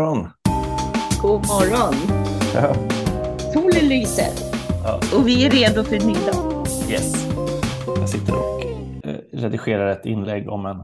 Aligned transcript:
morgon. 0.00 0.30
God 1.22 1.46
morgon. 1.46 1.94
Ja. 2.54 2.74
Solen 3.52 3.88
lyser 3.88 4.28
Ja. 4.84 5.00
och 5.18 5.28
vi 5.28 5.46
är 5.46 5.50
redo 5.50 5.84
för 5.84 5.96
en 5.96 6.06
ny 6.06 6.14
dag. 6.14 6.66
Yes. 6.90 7.26
Jag 7.86 8.08
sitter 8.08 8.34
och 8.34 8.64
eh, 9.06 9.16
redigerar 9.32 9.86
ett 9.86 10.06
inlägg 10.06 10.48
om 10.48 10.66
en 10.66 10.76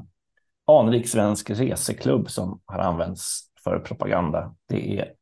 anrik 0.66 1.08
svensk 1.08 1.50
reseklubb 1.50 2.30
som 2.30 2.60
har 2.64 2.78
använts 2.78 3.40
för 3.64 3.78
propaganda. 3.78 4.54
Det 4.68 4.98
är 4.98 5.12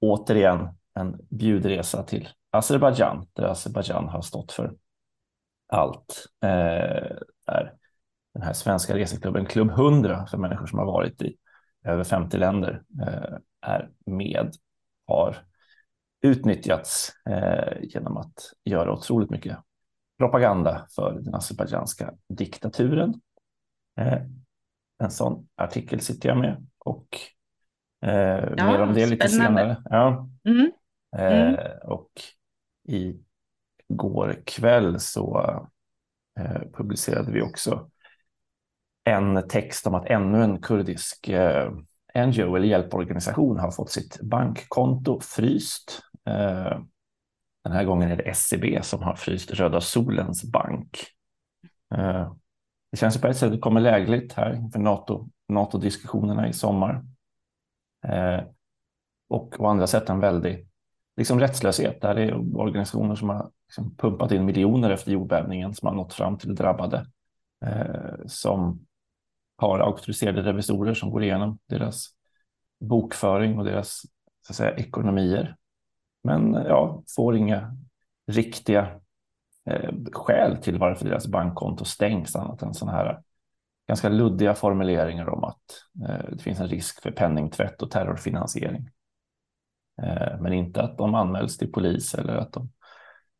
återigen 0.00 0.68
en 0.94 1.16
bjudresa 1.30 2.02
till 2.02 2.28
Azerbajdzjan, 2.50 3.26
där 3.32 3.44
Azerbajdzjan 3.44 4.08
har 4.08 4.22
stått 4.22 4.52
för 4.52 4.72
allt. 5.72 6.26
Eh, 6.44 7.16
där 7.46 7.72
den 8.34 8.42
här 8.42 8.52
svenska 8.52 8.96
reseklubben 8.96 9.46
Klubb 9.46 9.70
100 9.70 10.26
för 10.30 10.38
människor 10.38 10.66
som 10.66 10.78
har 10.78 10.86
varit 10.86 11.22
i 11.22 11.36
över 11.84 12.04
50 12.04 12.36
länder 12.38 12.82
eh, 13.02 13.36
är 13.60 13.90
med, 14.06 14.54
har 15.06 15.36
utnyttjats 16.22 17.12
eh, 17.30 17.82
genom 17.82 18.16
att 18.16 18.52
göra 18.64 18.92
otroligt 18.92 19.30
mycket 19.30 19.58
propaganda 20.18 20.86
för 20.94 21.20
den 21.20 21.34
azerbajdzjanska 21.34 22.14
diktaturen. 22.28 23.14
Eh, 24.00 24.22
en 25.02 25.10
sån 25.10 25.48
artikel 25.56 26.00
sitter 26.00 26.28
jag 26.28 26.38
med 26.38 26.66
och 26.78 27.18
eh, 28.02 28.44
Ja, 28.56 28.66
mer 28.66 28.82
om 28.82 28.94
det 28.94 29.06
lite 29.06 29.28
spännande. 29.28 29.60
senare. 29.60 29.82
Ja. 29.84 30.28
Mm. 30.44 30.70
Eh, 31.16 31.76
och 31.84 32.10
i 32.88 33.20
går 33.88 34.42
kväll 34.46 35.00
så 35.00 35.46
publicerade 36.72 37.32
vi 37.32 37.42
också 37.42 37.90
en 39.04 39.48
text 39.48 39.86
om 39.86 39.94
att 39.94 40.06
ännu 40.06 40.42
en 40.42 40.62
kurdisk 40.62 41.28
eh, 41.28 41.72
NGO 42.26 42.56
eller 42.56 42.66
hjälporganisation 42.66 43.58
har 43.58 43.70
fått 43.70 43.90
sitt 43.90 44.20
bankkonto 44.20 45.20
fryst. 45.20 46.02
Eh, 46.26 46.78
den 47.64 47.72
här 47.72 47.84
gången 47.84 48.10
är 48.10 48.16
det 48.16 48.22
SCB 48.22 48.82
som 48.82 49.02
har 49.02 49.14
fryst 49.14 49.50
Röda 49.50 49.80
Solens 49.80 50.52
bank. 50.52 51.06
Eh, 51.94 52.32
det 52.90 52.96
känns 52.96 53.20
på 53.20 53.26
ett 53.26 53.36
sätt 53.36 53.46
att 53.46 53.52
det 53.52 53.58
kommer 53.58 53.80
lägligt 53.80 54.32
här 54.32 54.54
inför 54.54 54.78
NATO, 54.78 55.28
NATO-diskussionerna 55.48 56.48
i 56.48 56.52
sommar. 56.52 57.04
Eh, 58.06 58.40
och 59.28 59.60
å 59.60 59.66
andra 59.66 59.86
sätt 59.86 60.08
en 60.08 60.20
väldig 60.20 60.68
liksom 61.16 61.40
rättslöshet. 61.40 62.00
Där 62.00 62.14
det 62.14 62.22
är 62.22 62.56
organisationer 62.56 63.14
som 63.14 63.28
har 63.28 63.50
liksom 63.68 63.96
pumpat 63.96 64.32
in 64.32 64.44
miljoner 64.44 64.90
efter 64.90 65.12
jordbävningen 65.12 65.74
som 65.74 65.88
har 65.88 65.94
nått 65.94 66.14
fram 66.14 66.38
till 66.38 66.54
drabbade. 66.54 67.06
Eh, 67.64 68.26
som 68.26 68.86
har 69.60 69.78
auktoriserade 69.78 70.42
revisorer 70.42 70.94
som 70.94 71.10
går 71.10 71.22
igenom 71.22 71.58
deras 71.66 72.08
bokföring 72.80 73.58
och 73.58 73.64
deras 73.64 74.02
så 74.46 74.52
att 74.52 74.56
säga, 74.56 74.76
ekonomier. 74.76 75.56
Men 76.24 76.52
ja, 76.52 77.02
får 77.16 77.36
inga 77.36 77.76
riktiga 78.26 79.00
eh, 79.70 79.90
skäl 80.12 80.56
till 80.56 80.78
varför 80.78 81.04
deras 81.04 81.26
bankkonto 81.26 81.84
stängs 81.84 82.36
annat 82.36 82.62
än 82.62 82.74
sådana 82.74 82.98
här 82.98 83.22
ganska 83.88 84.08
luddiga 84.08 84.54
formuleringar 84.54 85.28
om 85.28 85.44
att 85.44 85.62
eh, 86.08 86.30
det 86.32 86.42
finns 86.42 86.60
en 86.60 86.68
risk 86.68 87.02
för 87.02 87.10
penningtvätt 87.10 87.82
och 87.82 87.90
terrorfinansiering. 87.90 88.90
Eh, 90.02 90.40
men 90.40 90.52
inte 90.52 90.82
att 90.82 90.98
de 90.98 91.14
anmäls 91.14 91.58
till 91.58 91.72
polis 91.72 92.14
eller 92.14 92.36
att 92.36 92.52
de 92.52 92.72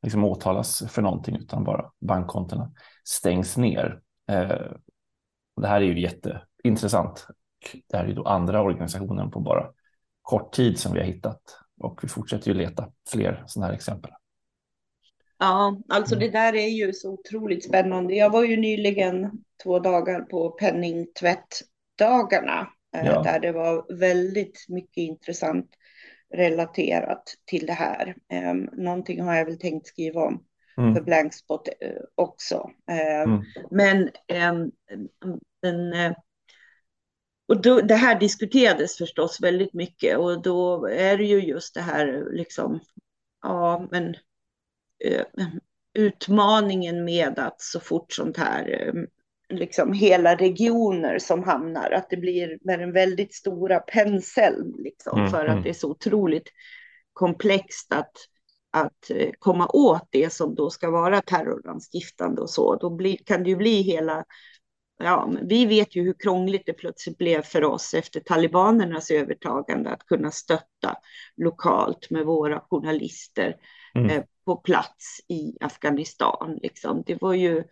liksom 0.03 0.25
åtalas 0.25 0.83
för 0.89 1.03
någonting 1.03 1.37
utan 1.37 1.65
bara 1.65 1.91
bankkontona 2.01 2.73
stängs 3.05 3.57
ner. 3.57 4.01
Eh, 4.31 4.73
och 5.61 5.65
det 5.65 5.69
här 5.69 5.81
är 5.81 5.85
ju 5.85 6.01
jätteintressant. 6.01 7.27
Det 7.89 7.97
här 7.97 8.05
är 8.05 8.09
ju 8.09 8.15
då 8.15 8.25
andra 8.25 8.63
organisationen 8.63 9.31
på 9.31 9.41
bara 9.41 9.71
kort 10.23 10.53
tid 10.53 10.79
som 10.79 10.93
vi 10.93 10.99
har 10.99 11.07
hittat 11.07 11.41
och 11.81 12.05
vi 12.05 12.09
fortsätter 12.09 12.49
ju 12.49 12.55
leta 12.55 12.93
fler 13.11 13.45
sådana 13.47 13.67
här 13.67 13.75
exempel. 13.75 14.11
Ja, 15.39 15.81
alltså 15.89 16.15
Mm. 16.15 16.27
det 16.27 16.33
där 16.39 16.55
är 16.55 16.69
ju 16.69 16.93
så 16.93 17.11
otroligt 17.13 17.65
spännande. 17.65 18.15
Jag 18.15 18.31
var 18.31 18.45
ju 18.45 18.57
nyligen 18.57 19.31
två 19.63 19.79
dagar 19.79 20.21
på 20.21 20.51
penningtvättdagarna 20.51 22.69
eh, 22.97 23.07
Ja. 23.07 23.23
där 23.23 23.41
det 23.41 23.53
var 23.53 23.95
väldigt 23.99 24.67
mycket 24.69 24.97
intressant 24.97 25.71
relaterat 26.35 27.23
till 27.45 27.67
det 27.67 27.73
här. 27.73 28.17
Eh, 28.33 28.55
någonting 28.73 29.23
har 29.23 29.35
jag 29.35 29.45
väl 29.45 29.59
tänkt 29.59 29.87
skriva 29.87 30.25
om 30.25 30.45
för 30.75 30.83
Mm. 30.83 31.05
Blankspot 31.05 31.69
eh, 31.69 32.03
också. 32.15 32.71
Eh, 32.91 33.23
Mm. 33.23 33.43
Men 33.71 34.11
ehm, 34.29 34.71
den, 35.63 35.93
eh, 35.93 36.13
och 37.49 37.63
då, 37.63 37.81
det 37.81 37.95
här 37.95 38.21
diskuterades 38.21 38.97
förstås 38.97 39.41
väldigt 39.41 39.75
mycket 39.75 40.19
och 40.19 40.43
då 40.43 40.87
är 40.87 41.19
det 41.19 41.25
ju 41.25 41.41
just 41.41 41.75
det 41.75 41.81
här 41.81 42.29
liksom, 42.33 42.81
ja 43.43 43.89
men 43.91 44.15
utmaningen 45.95 47.05
med 47.05 47.39
att 47.39 47.61
så 47.61 47.81
fort 47.81 48.13
sånt 48.13 48.37
här, 48.37 48.93
liksom 49.49 49.93
hela 49.93 50.37
regioner 50.37 51.19
som 51.19 51.43
hamnar, 51.43 51.91
att 51.91 52.11
det 52.11 52.17
blir 52.17 52.59
med 52.61 52.79
den 52.79 52.93
väldigt 52.93 53.35
stora 53.35 53.79
penseln 53.79 54.75
liksom 54.79 55.19
Mm, 55.19 55.31
för 55.31 55.45
mm. 55.45 55.59
att 55.59 55.65
det 55.65 55.71
är 55.71 55.75
så 55.75 55.91
otroligt 55.91 56.49
komplext 57.13 57.93
att 57.93 58.13
att 58.71 59.11
eh, 59.11 59.31
komma 59.39 59.69
åt 59.73 60.09
det 60.11 60.33
som 60.33 60.55
då 60.55 60.71
ska 60.71 60.91
vara 60.91 61.21
terroransstiftande 61.21 62.43
och 62.43 62.51
så, 62.51 62.77
då 62.77 62.91
blir, 62.91 63.17
kan 63.25 63.43
det 63.43 63.51
ju 63.51 63.57
bli 63.57 63.83
hela 63.83 64.25
Ja, 65.03 65.33
vi 65.43 65.67
vet 65.67 65.97
ju 65.97 66.03
hur 66.03 66.15
krångligt 66.19 66.63
det 66.67 66.73
plötsligt 66.73 67.19
blev 67.19 67.43
för 67.43 67.65
oss 67.65 67.95
efter 67.95 68.21
talibanernas 68.21 69.11
övertagande 69.11 69.91
att 69.91 70.07
kunna 70.07 70.31
stötta 70.31 70.97
lokalt 71.37 72.11
med 72.11 72.27
våra 72.27 72.61
journalister 72.61 73.57
Mm. 73.95 74.11
eh, 74.11 74.23
på 74.45 74.57
plats 74.57 75.21
i 75.29 75.57
Afghanistan. 75.61 76.59
Liksom. 76.63 77.03
Det 77.07 77.23
var 77.23 77.35
ju 77.35 77.65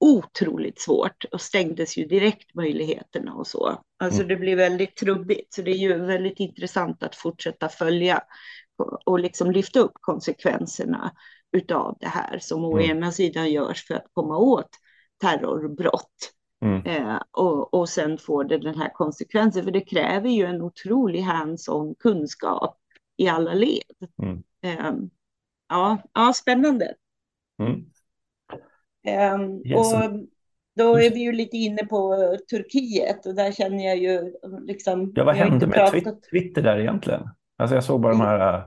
otroligt 0.00 0.80
svårt 0.80 1.24
och 1.32 1.40
stängdes 1.40 1.96
ju 1.96 2.04
direkt 2.04 2.54
möjligheterna 2.54 3.34
och 3.34 3.46
så. 3.46 3.82
Alltså 3.98 4.22
Mm. 4.22 4.28
det 4.28 4.36
blir 4.36 4.56
väldigt 4.56 4.96
trubbigt, 4.96 5.54
så 5.54 5.62
det 5.62 5.70
är 5.70 5.78
ju 5.78 6.06
väldigt 6.06 6.40
intressant 6.40 7.02
att 7.02 7.16
fortsätta 7.16 7.68
följa 7.68 8.22
och, 8.80 9.18
liksom 9.18 9.50
lyfta 9.50 9.80
upp 9.80 9.92
konsekvenserna 10.00 11.12
utav 11.52 11.96
det 12.00 12.06
här 12.08 12.38
som 12.38 12.64
å 12.64 12.78
Mm. 12.78 12.90
ena 12.96 13.12
sidan 13.12 13.50
görs 13.52 13.86
för 13.86 13.94
att 13.94 14.06
komma 14.12 14.36
åt 14.38 14.70
terrorbrott 15.20 16.32
Mm. 16.60 16.86
Eh, 16.86 17.22
och, 17.30 17.74
och 17.74 17.88
sen 17.88 18.18
får 18.18 18.44
det 18.44 18.58
den 18.58 18.74
här 18.78 18.88
konsekvensen, 18.94 19.64
för 19.64 19.70
det 19.70 19.80
kräver 19.80 20.28
ju 20.28 20.44
en 20.44 20.62
otrolig 20.62 21.20
hands-on 21.20 21.94
kunskap 21.98 22.78
i 23.16 23.28
alla 23.28 23.54
led. 23.54 23.82
Mm. 24.22 24.42
Eh, 24.62 24.92
ja, 25.68 25.98
ja, 26.14 26.32
spännande. 26.34 26.94
Mm. 27.62 27.84
Eh, 29.06 29.48
Yes. 29.70 29.78
och 29.94 30.10
då 30.76 30.96
är 30.98 31.10
vi 31.10 31.20
ju 31.20 31.32
lite 31.32 31.56
inne 31.56 31.86
på 31.86 32.16
Turkiet 32.50 33.26
och 33.26 33.34
där 33.34 33.52
känner 33.52 33.84
jag 33.84 33.96
ju 33.98 34.34
liksom. 34.66 35.12
Ja, 35.14 35.24
vad 35.24 35.34
hände 35.36 35.66
med 35.66 35.74
pratat- 35.78 36.22
Twitter 36.30 36.62
där 36.62 36.78
egentligen? 36.78 37.28
Alltså 37.58 37.74
jag 37.74 37.84
såg 37.84 38.00
bara 38.00 38.12
de 38.12 38.20
här 38.20 38.58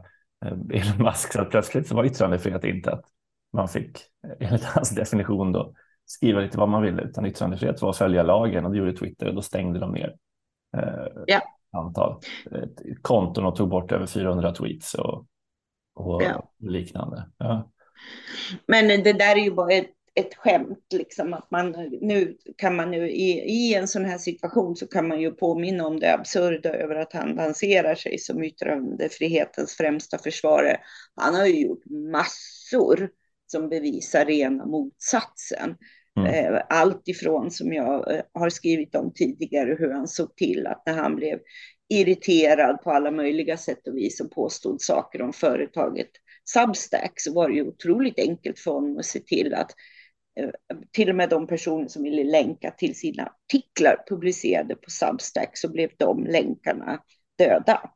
äh, 0.46 0.52
Elon 0.52 1.06
Musk, 1.06 1.34
så 1.34 1.42
att 1.42 1.50
plötsligt 1.50 1.88
så 1.88 1.96
var 1.96 2.06
yttrandefrihet 2.06 2.64
inte 2.64 2.92
att 2.92 3.06
man 3.54 3.68
fick, 3.68 3.98
eh, 4.28 4.48
enligt 4.48 4.64
hans 4.64 4.90
definition, 4.90 5.52
då, 5.52 5.74
skriva 6.06 6.40
lite 6.40 6.58
vad 6.58 6.70
man 6.70 6.82
ville, 6.82 7.02
utan 7.02 7.26
yttrandefrihet 7.26 7.82
var 7.82 7.90
att 7.90 7.98
följa 7.98 8.24
lagen 8.24 8.66
och 8.66 8.72
det 8.72 8.78
gjorde 8.78 8.94
Twitter 8.98 9.28
och 9.28 9.36
då 9.36 9.42
stängde 9.42 9.80
de 9.80 9.92
ner 9.92 10.16
eh, 10.78 11.24
Ja. 11.28 11.42
antal 11.78 12.20
eh, 12.52 12.68
konton 13.02 13.46
och 13.46 13.56
tog 13.56 13.70
bort 13.70 13.92
över 13.92 14.06
400 14.06 14.52
tweets 14.52 14.94
och, 14.94 15.26
och 15.96 16.24
Ja. 16.24 16.52
liknande. 16.60 17.30
Ja. 17.38 17.72
Men 18.68 18.88
det 18.88 19.14
där 19.14 19.36
är 19.36 19.44
ju 19.44 19.52
bara 19.52 19.72
ett, 19.74 19.90
ett 20.16 20.36
skämt, 20.36 20.86
liksom 20.94 21.34
att 21.34 21.52
man 21.52 21.72
nu 22.02 22.38
kan 22.58 22.76
man 22.76 22.92
nu 22.92 23.10
i, 23.10 23.32
i 23.32 23.74
en 23.74 23.88
sån 23.88 24.06
här 24.06 24.18
situation 24.18 24.76
så 24.76 24.88
kan 24.88 25.08
man 25.08 25.22
ju 25.22 25.32
påminna 25.32 25.88
om 25.88 26.00
det 26.00 26.14
absurda 26.14 26.70
över 26.70 26.96
att 26.96 27.14
han 27.14 27.36
lanserar 27.36 27.96
sig 27.96 28.18
som 28.18 28.44
yttrandefrihetens 28.44 29.78
främsta 29.78 30.18
försvarare. 30.18 30.80
Han 31.16 31.36
har 31.36 31.46
ju 31.46 31.60
gjort 31.60 31.86
massor 31.86 33.10
som 33.48 33.70
bevisar 33.70 34.26
rena 34.26 34.66
motsatsen. 34.66 35.76
Mm. 36.20 36.34
Eh, 36.56 36.62
Allt 36.70 37.08
ifrån 37.08 37.52
som 37.52 37.74
jag 37.74 38.16
eh, 38.16 38.22
har 38.34 38.50
skrivit 38.50 38.96
om 38.96 39.14
tidigare 39.14 39.76
hur 39.80 39.92
han 39.92 40.08
såg 40.08 40.36
till 40.36 40.68
att 40.68 40.84
när 40.86 40.94
han 40.94 41.16
blev 41.16 41.40
irriterad 41.90 42.82
på 42.84 42.92
alla 42.92 43.12
möjliga 43.12 43.58
sätt 43.58 43.88
och 43.88 43.98
vis 43.98 44.22
och 44.22 44.32
påstod 44.32 44.82
saker 44.82 45.22
om 45.22 45.34
företaget 45.34 46.10
Substack 46.44 47.14
så 47.16 47.34
var 47.34 47.50
det 47.50 47.56
ju 47.56 47.68
otroligt 47.68 48.20
enkelt 48.20 48.60
för 48.60 48.72
honom 48.72 48.98
att 48.98 49.06
se 49.06 49.20
till 49.20 49.54
att 49.54 49.72
Eh, 50.40 50.50
till 50.92 51.10
och 51.10 51.16
med 51.16 51.30
de 51.30 51.48
personer 51.48 51.88
som 51.88 52.04
ville 52.04 52.24
länka 52.24 52.72
till 52.72 52.96
sina 52.96 53.24
artiklar 53.24 54.04
publicerade 54.10 54.76
på 54.76 54.90
Substack 54.90 55.58
så 55.58 55.70
blev 55.72 55.90
de 55.98 56.26
länkarna 56.26 57.04
döda. 57.38 57.92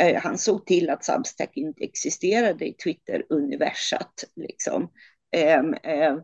Eh, 0.00 0.22
han 0.22 0.38
såg 0.38 0.66
till 0.66 0.90
att 0.90 1.04
Substack 1.04 1.56
inte 1.56 1.84
existerade 1.84 2.66
i 2.66 2.72
Twitter-universat. 2.72 4.24
Liksom. 4.36 4.90
Ehm, 5.36 5.74
eh, 5.74 6.16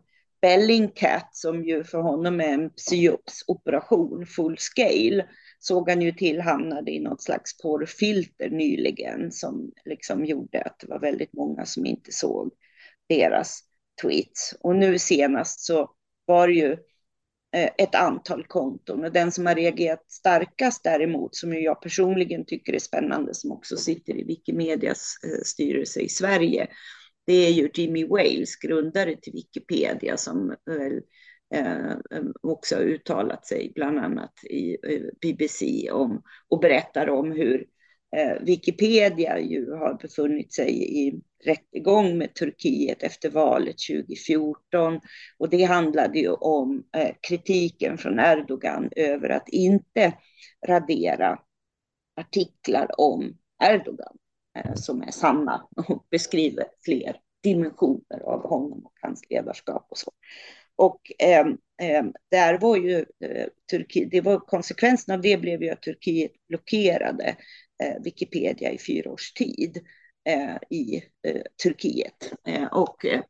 Bellingcat 0.45 1.37
som 1.37 1.65
ju 1.65 1.85
för 1.85 1.99
honom 1.99 2.41
är 2.41 2.49
en 2.49 2.71
psyops-operation 2.71 4.27
full 4.27 4.57
scale 4.59 5.27
såg 5.59 5.91
han 5.91 6.03
ju 6.03 6.13
till 6.13 6.41
hamnade 6.41 6.91
i 6.91 7.01
något 7.01 7.23
slags 7.23 7.59
porrfilter 7.59 8.51
nyligen 8.51 9.33
som 9.33 9.73
liksom 9.85 10.25
gjorde 10.25 10.63
att 10.63 10.79
det 10.79 10.87
var 10.87 10.99
väldigt 10.99 11.33
många 11.33 11.65
som 11.65 11.87
inte 11.87 12.13
såg 12.13 12.51
deras 13.09 13.61
tweets. 14.02 14.55
Och 14.61 14.76
nu 14.76 14.99
senast 14.99 15.61
så 15.61 15.91
var 16.26 16.49
det 16.49 16.55
ju 16.55 16.73
eh, 17.52 17.70
ett 17.79 17.94
antal 17.94 18.46
konton 18.46 19.05
och 19.05 19.12
den 19.12 19.32
som 19.32 19.46
har 19.46 19.55
reagerat 19.55 20.05
starkast 20.12 20.85
däremot, 20.85 21.37
som 21.37 21.55
jag 21.55 21.82
personligen 21.82 22.44
tycker 22.44 22.73
är 22.73 22.79
spännande, 22.79 23.35
som 23.35 23.52
också 23.52 23.76
sitter 23.76 24.17
i 24.17 24.25
Wikimedias 24.25 25.14
eh, 25.25 25.43
styrelse 25.44 26.00
i 26.00 26.08
Sverige, 26.08 26.69
det 27.26 27.46
är 27.46 27.50
ju 27.50 27.70
Jimmy 27.75 28.06
Wales, 28.06 28.56
grundare 28.56 29.17
till 29.17 29.32
Wikipedia, 29.32 30.17
som 30.17 30.56
väl 30.67 31.00
eh, 31.55 31.96
också 32.43 32.76
har 32.76 32.82
uttalat 32.82 33.46
sig 33.46 33.73
bland 33.75 33.99
annat 33.99 34.44
i 34.44 34.76
BBC 35.20 35.91
om 35.91 36.23
och 36.49 36.61
berättar 36.61 37.11
om 37.11 37.32
hur 37.32 37.67
Eh, 38.15 38.37
Wikipedia 38.41 39.39
ju 39.39 39.73
har 39.73 39.95
befunnit 39.95 40.53
sig 40.53 40.99
i 41.07 41.21
rättegång 41.45 42.19
med 42.19 42.35
Turkiet 42.35 43.03
efter 43.03 43.31
valet 43.31 43.77
2014 43.91 45.01
och 45.39 45.49
det 45.49 45.65
handlade 45.65 46.19
ju 46.19 46.31
om 46.31 46.85
eh, 46.97 47.15
kritiken 47.21 47.99
från 47.99 48.19
Erdogan 48.19 48.91
över 48.97 49.29
att 49.29 49.49
inte 49.49 50.13
radera 50.67 51.39
artiklar 52.21 53.01
om 53.01 53.37
Erdogan 53.65 54.17
eh, 54.59 54.75
som 54.75 55.03
är 55.03 55.11
sanna 55.11 55.67
och 55.89 56.07
beskriver 56.11 56.65
fler 56.85 57.17
dimensioner 57.43 58.21
av 58.25 58.49
honom 58.49 58.87
och 58.87 58.95
hans 59.01 59.31
ledarskap 59.31 59.87
och 59.91 59.99
så. 59.99 60.13
Och 60.77 61.13
eh, 61.19 61.47
eh, 61.83 62.05
där 62.31 62.59
var 62.59 62.77
ju 62.77 62.99
eh, 62.99 63.47
Turkiet, 63.71 64.11
det 64.11 64.21
var 64.21 64.39
konsekvensen 64.39 65.15
av 65.15 65.21
det 65.21 65.37
blev 65.37 65.63
ju 65.63 65.71
att 65.71 65.83
Turkiet 65.83 66.33
blockerade 66.49 67.37
Eh, 67.82 68.03
Wikipedia 68.03 68.73
i 68.73 68.79
fyra 68.79 69.11
års 69.11 69.32
tid 69.32 69.82
eh, 70.25 70.56
i 70.71 70.97
eh, 71.26 71.43
Turkiet. 71.62 72.32
Eh, 72.47 72.65
och 72.65 73.05
eh, 73.05 73.23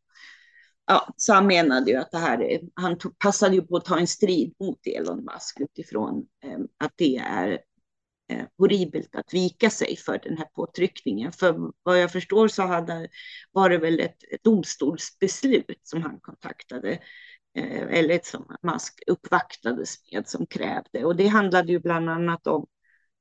ja, 0.86 1.14
så 1.16 1.32
han 1.32 1.46
menade 1.46 1.90
ju 1.90 1.96
att 1.96 2.10
det 2.10 2.18
här, 2.18 2.60
han 2.74 2.98
tog, 2.98 3.18
passade 3.18 3.54
ju 3.54 3.62
på 3.62 3.76
att 3.76 3.84
ta 3.84 3.98
en 3.98 4.06
strid 4.06 4.54
mot 4.60 4.86
Elon 4.86 5.24
Musk 5.24 5.60
utifrån 5.60 6.26
att 6.78 6.92
det 6.96 7.16
är 7.16 7.60
horribelt 8.58 9.14
att 9.14 9.34
vika 9.34 9.70
sig 9.70 9.96
för 9.96 10.18
den 10.18 10.38
här 10.38 10.46
påtryckningen. 10.54 11.32
För 11.32 11.72
vad 11.82 12.02
jag 12.02 12.12
förstår 12.12 12.48
så 12.48 12.62
hade, 12.62 13.08
var 13.52 13.70
det 13.70 13.78
väl 13.78 14.00
ett 14.00 14.22
domstolsbeslut 14.42 15.80
som 15.82 16.02
han 16.02 16.20
kontaktade 16.20 16.98
eller 17.90 18.20
som 18.22 18.56
Musk 18.62 19.02
uppvaktades 19.06 20.12
med 20.12 20.28
som 20.28 20.46
krävde. 20.46 21.04
Och 21.04 21.16
det 21.16 21.26
handlade 21.26 21.72
ju 21.72 21.78
bland 21.78 22.10
annat 22.10 22.46
om 22.46 22.66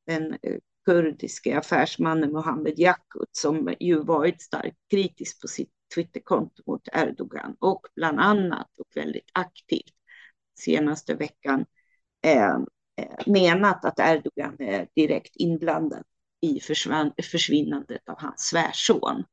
den 0.08 0.38
kurdiske 0.86 1.58
affärsmannen 1.58 2.32
Mohammed 2.32 2.80
Yakut 2.80 3.30
som 3.32 3.74
ju 3.80 4.04
varit 4.04 4.42
starkt 4.42 4.78
kritisk 4.92 5.42
på 5.42 5.48
sitt 5.48 5.70
Twitterkonto 5.96 6.64
mot 6.66 6.88
Erdogan 6.94 7.56
och 7.60 7.82
bland 7.96 8.20
annat 8.20 8.70
och 8.80 8.88
väldigt 8.96 9.30
aktivt 9.34 9.94
senaste 10.60 11.14
veckan 11.14 11.66
eh, 12.26 12.56
eh 13.02 13.26
menat 13.26 13.86
att 13.86 14.00
Erdogan 14.00 14.56
är 14.60 14.88
direkt 14.96 15.36
inblandad 15.36 16.04
i 16.42 16.60
försvinnandet 17.24 18.10
av 18.10 18.16
hans 18.20 18.42
svärson. 18.42 19.24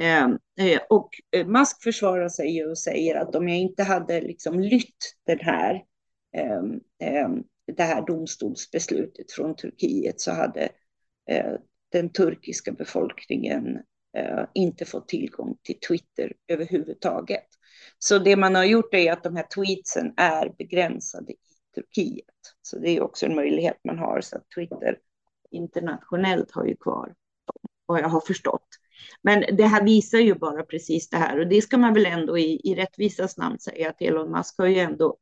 Eh, 0.00 0.24
eh 0.66 0.80
och 0.90 1.10
eh, 1.36 1.46
Musk 1.46 1.82
försvarar 1.82 2.28
sig 2.28 2.56
ju 2.56 2.70
och 2.70 2.78
säger 2.78 3.16
att 3.16 3.34
om 3.34 3.48
jag 3.48 3.58
inte 3.58 3.82
hade 3.82 4.20
liksom 4.20 4.60
lytt 4.60 5.16
den 5.26 5.38
här, 5.40 5.74
eh, 6.36 7.28
det 7.76 7.82
här 7.82 8.06
domstolsbeslutet 8.06 9.32
från 9.32 9.56
Turkiet 9.56 10.20
så 10.20 10.32
hade 10.32 10.68
eh, 11.30 11.52
den 11.92 12.12
turkiska 12.12 12.72
befolkningen 12.72 13.76
eh, 14.16 14.44
inte 14.54 14.84
fått 14.84 15.08
tillgång 15.08 15.56
till 15.62 15.80
Twitter 15.88 16.32
överhuvudtaget. 16.48 17.46
Så 17.98 18.18
det 18.18 18.36
man 18.36 18.54
har 18.54 18.64
gjort 18.64 18.94
är 18.94 19.12
att 19.12 19.24
de 19.24 19.36
här 19.36 19.46
tweetsen 19.54 20.14
är 20.16 20.54
begränsade 20.58 21.32
i 21.32 21.36
Turkiet. 21.74 22.24
Så 22.62 22.78
det 22.78 22.90
är 22.90 23.00
också 23.00 23.26
en 23.26 23.34
möjlighet 23.34 23.76
man 23.84 23.98
har 23.98 24.20
så 24.20 24.36
att 24.36 24.50
Twitter 24.54 24.98
internationellt 25.50 26.50
har 26.50 26.64
ju 26.64 26.76
kvar 26.76 27.14
vad 27.86 28.00
jag 28.00 28.08
har 28.08 28.20
förstått. 28.20 28.68
Men 29.22 29.56
det 29.56 29.66
här 29.66 29.84
visar 29.84 30.18
ju 30.18 30.34
bara 30.34 30.62
precis 30.62 31.08
det 31.08 31.16
här 31.16 31.38
och 31.38 31.46
det 31.46 31.62
ska 31.62 31.78
man 31.78 31.94
väl 31.94 32.06
ändå 32.06 32.38
i, 32.38 32.60
i 32.64 32.74
rättvisas 32.74 33.36
namn 33.36 33.58
säga 33.58 33.90
att 33.90 34.02
Elon 34.02 34.30
Musk 34.30 34.58
har 34.58 34.66
ju 34.66 34.78
ändå 34.78 35.16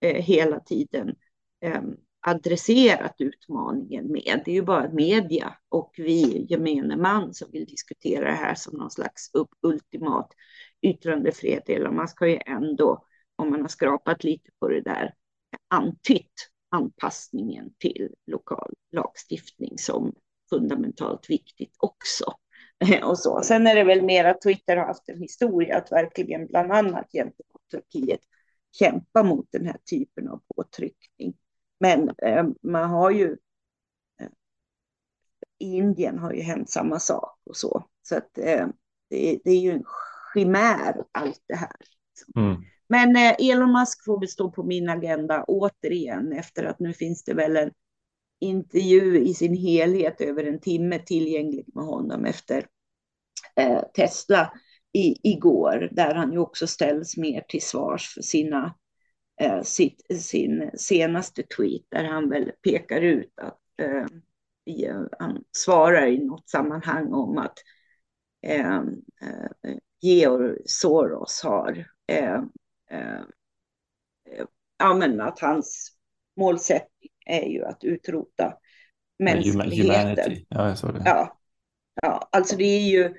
eh, 0.00 0.22
hela 0.22 0.60
tiden 0.60 1.08
eh, 1.08 1.14
Ehm, 1.60 1.96
adresserat 2.20 3.14
utmaningen 3.18 4.12
med. 4.12 4.42
Det 4.44 4.50
är 4.50 4.54
ju 4.54 4.62
bara 4.62 4.92
media 4.92 5.56
och 5.68 5.94
vi 5.96 6.46
gemene 6.48 6.96
man 6.96 7.34
som 7.34 7.50
vill 7.50 7.64
diskutera 7.64 8.24
det 8.24 8.36
här 8.36 8.54
som 8.54 8.78
någon 8.78 8.90
slags 8.90 9.30
upp, 9.34 9.50
ultimat 9.62 10.32
yttrandefrihet. 10.82 11.68
Elon 11.68 11.96
man 11.96 12.08
ska 12.08 12.28
ju 12.28 12.38
ändå, 12.46 13.04
om 13.36 13.50
man 13.50 13.60
har 13.60 13.68
skrapat 13.68 14.24
lite 14.24 14.50
på 14.60 14.68
det 14.68 14.80
där, 14.80 15.14
antytt 15.68 16.50
anpassningen 16.70 17.74
till 17.78 18.14
lokal 18.26 18.72
lagstiftning 18.92 19.78
som 19.78 20.14
fundamentalt 20.50 21.30
viktigt 21.30 21.74
också. 21.78 22.24
och 23.02 23.18
så. 23.18 23.40
Sen 23.44 23.66
är 23.66 23.74
det 23.74 23.84
väl 23.84 24.02
mer 24.02 24.24
att 24.24 24.42
Twitter 24.42 24.76
har 24.76 24.86
haft 24.86 25.08
en 25.08 25.20
historia 25.20 25.76
att 25.76 25.92
verkligen 25.92 26.46
bland 26.46 26.72
annat 26.72 27.12
gentemot 27.12 27.68
Turkiet 27.70 28.20
kämpa 28.78 29.22
mot 29.22 29.46
den 29.50 29.66
här 29.66 29.78
typen 29.90 30.28
av 30.28 30.42
påtryckning. 30.56 31.34
Men 31.80 32.10
eh, 32.22 32.46
man 32.62 32.90
har 32.90 33.10
ju 33.10 33.36
eh, 34.20 34.28
i 35.58 35.76
Indien 35.76 36.18
har 36.18 36.32
ju 36.32 36.40
hänt 36.40 36.70
samma 36.70 36.98
sak 36.98 37.38
och 37.44 37.56
så. 37.56 37.84
Så 38.02 38.16
att 38.16 38.38
eh, 38.38 38.66
det, 39.10 39.40
det, 39.44 39.50
är 39.50 39.60
ju 39.60 39.70
en 39.70 39.84
chimär 40.34 41.04
allt 41.12 41.42
det 41.46 41.56
här. 41.56 41.76
Mm. 42.36 42.62
Men 42.88 43.16
eh, 43.16 43.50
Elon 43.50 43.72
Musk 43.72 44.04
får 44.04 44.20
väl 44.20 44.28
stå 44.28 44.50
på 44.50 44.62
min 44.62 44.88
agenda 44.88 45.44
återigen 45.44 46.32
efter 46.32 46.64
att 46.64 46.80
nu 46.80 46.92
finns 46.92 47.24
det 47.24 47.34
väl 47.34 47.56
en 47.56 47.70
intervju 48.40 49.18
i 49.18 49.34
sin 49.34 49.54
helhet 49.54 50.20
över 50.20 50.44
en 50.44 50.60
timme 50.60 50.98
tillgänglig 50.98 51.64
med 51.74 51.84
honom 51.84 52.24
efter 52.24 52.66
eh, 53.56 53.82
Tesla 53.94 54.52
i, 54.92 55.30
igår, 55.30 55.88
där 55.92 56.14
han 56.14 56.32
ju 56.32 56.38
också 56.38 56.66
ställs 56.66 57.16
mer 57.16 57.40
till 57.48 57.62
svars 57.62 58.14
för 58.14 58.22
sina, 58.22 58.74
eh, 59.40 59.62
sitt, 59.62 60.06
sin 60.20 60.70
senaste 60.74 61.42
tweet, 61.42 61.82
där 61.88 62.04
han 62.04 62.28
väl 62.28 62.52
pekar 62.62 63.00
ut 63.00 63.32
att 63.36 63.58
eh, 63.82 64.06
han 65.18 65.44
svarar 65.56 66.06
i 66.06 66.18
något 66.24 66.48
sammanhang 66.48 67.12
om 67.12 67.38
att 67.38 67.58
eh, 68.46 68.76
eh, 68.76 69.76
Georg 70.00 70.56
Soros 70.64 71.40
har 71.44 71.86
eh, 72.06 72.40
ja, 74.78 74.94
men 74.94 75.20
att 75.20 75.40
hans 75.40 75.92
målsättning 76.36 77.10
är 77.26 77.48
ju 77.48 77.64
att 77.64 77.84
utrota 77.84 78.54
mänskligheten. 79.18 80.32
Ja, 80.48 80.68
jag 80.68 80.78
såg 80.78 80.94
det. 80.94 81.02
Ja, 81.04 81.38
ja, 82.02 82.28
alltså 82.32 82.56
det 82.56 82.64
är 82.64 82.90
ju... 82.90 83.14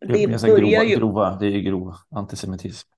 Det, 0.00 0.26
det 0.26 0.42
börjar 0.42 0.58
grova, 0.58 0.84
ju... 0.84 0.96
Grova, 0.96 1.36
det 1.40 1.46
är 1.46 1.50
ju 1.50 1.60
grov 1.60 1.94
antisemitism. 2.10 2.88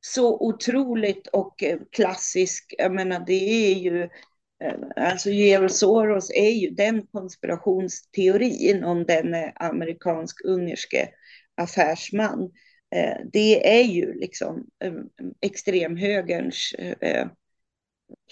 Så 0.00 0.38
otroligt 0.40 1.26
och 1.26 1.62
eh, 1.62 1.78
klassisk, 1.92 2.74
jag 2.78 2.92
menar 2.92 3.24
det 3.26 3.70
är 3.70 3.74
ju... 3.74 4.02
Eh, 4.64 4.74
alltså 4.96 5.30
Georg 5.30 5.68
Soros 5.68 6.30
är 6.30 6.50
ju 6.50 6.70
den 6.70 7.06
konspirationsteorin 7.06 8.84
om 8.84 9.04
den 9.04 9.34
amerikansk-ungerske 9.54 11.08
affärsman. 11.56 12.50
Eh, 12.94 13.16
det 13.32 13.78
är 13.78 13.84
ju 13.84 14.14
liksom 14.14 14.66
extremhögerns 15.40 16.74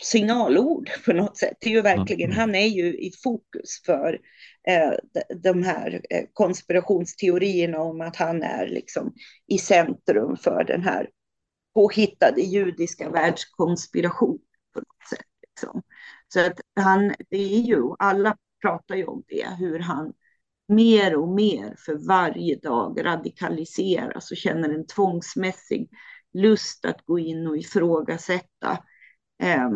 signalord 0.00 0.90
på 1.04 1.12
något 1.12 1.37
sätt. 1.37 1.56
Det 1.61 1.66
är 1.66 1.75
ju 1.75 1.80
verkligen, 1.80 2.30
mm. 2.30 2.38
han 2.38 2.54
är 2.54 2.66
ju 2.66 2.99
i 2.99 3.12
fokus 3.25 3.82
för 3.87 4.20
eh, 4.68 4.92
de 5.42 5.62
här 5.62 6.00
eh, 6.11 6.25
konspirationsteorierna 6.32 7.78
om 7.78 8.00
att 8.00 8.16
han 8.16 8.42
är 8.42 8.66
liksom 8.66 9.14
i 9.46 9.58
centrum 9.58 10.37
för 10.37 10.64
den 10.64 10.82
här 10.82 11.08
påhittade 11.76 12.40
judiska 12.40 13.11
världskonspiration. 13.11 14.38
på 14.75 14.80
något 14.80 15.09
sätt. 15.11 15.26
Liksom. 15.42 15.83
Så 16.28 16.40
att 16.40 16.61
han, 16.76 17.14
det 17.30 17.37
är 17.37 17.61
ju, 17.61 17.83
alla 17.99 18.37
pratar 18.62 18.95
ju 18.97 19.04
om 19.04 19.23
det, 19.26 19.49
hur 19.59 19.78
han 19.78 20.12
mer 20.68 21.16
och 21.16 21.28
mer 21.28 21.75
för 21.78 22.06
varje 22.09 22.56
dag 22.56 23.04
radikaliseras 23.04 24.30
och 24.30 24.37
känner 24.37 24.68
en 24.68 24.87
tvångsmässig 24.87 25.90
lust 26.33 26.85
att 26.85 27.04
gå 27.04 27.18
in 27.18 27.47
och 27.47 27.56
ifrågasätta 27.56 28.78
eh, 29.42 29.71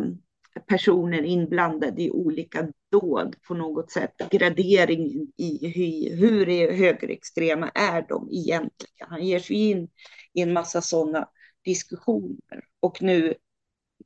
personer 0.68 1.22
inblandade 1.22 2.02
i 2.02 2.10
olika 2.10 2.68
dåd 2.92 3.36
på 3.48 3.54
något 3.54 3.90
sätt. 3.90 4.14
Gradering 4.30 5.32
i 5.36 5.68
hur, 5.68 6.16
hur 6.16 6.72
högerextrema 6.72 7.68
är 7.68 8.06
de 8.08 8.28
egentligen. 8.32 9.08
Han 9.08 9.26
ger 9.26 9.38
sig 9.38 9.70
in 9.70 9.88
i 10.32 10.40
en 10.42 10.52
massa 10.52 10.80
sådana 10.80 11.28
diskussioner. 11.64 12.64
Och 12.80 13.02
nu 13.02 13.34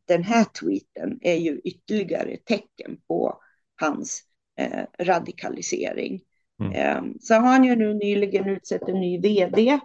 den 0.08 0.23
här 0.25 0.44
tweeten 0.44 1.18
är 1.23 1.34
ju 1.34 1.61
ytterligare 1.64 2.37
tecken 2.37 2.96
på 3.08 3.40
hans 3.80 4.23
eh, 4.58 4.84
radikalisering. 4.99 6.20
Mm. 6.61 6.73
Eh, 6.73 7.14
så 7.20 7.34
har 7.34 7.49
han 7.49 7.64
ju 7.64 7.76
nu 7.76 7.94
nyligen 7.94 8.49
utsett 8.49 8.88
en 8.88 9.00
ny 9.00 9.18
vd 9.20 9.78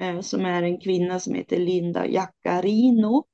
eh, 0.00 0.20
som 0.20 0.44
är 0.44 0.62
en 0.62 0.80
kvinna 0.80 1.20
som 1.20 1.34
heter 1.34 1.56
Linda 1.56 2.06
Jaccarino. 2.06 3.24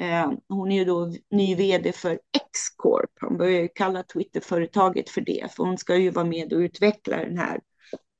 Eh, 0.00 0.32
hon 0.48 0.72
är 0.72 0.76
ju 0.76 0.84
då 0.84 1.12
ny 1.30 1.54
vd 1.54 1.92
för 1.92 2.12
X-Corp. 2.12 3.10
Han 3.20 3.36
börjar 3.36 3.60
ju 3.60 3.68
kalla 3.68 4.02
Twitterföretaget 4.02 5.10
för 5.10 5.20
det, 5.20 5.52
för 5.52 5.64
hon 5.64 5.78
ska 5.78 5.96
ju 5.96 6.10
vara 6.10 6.26
med 6.26 6.52
och 6.52 6.58
utveckla 6.58 7.16
den 7.16 7.38
här, 7.38 7.60